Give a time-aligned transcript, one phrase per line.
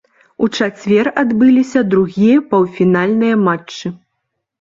[0.45, 3.93] У чацвер адбыліся другія паўфінальныя матчы.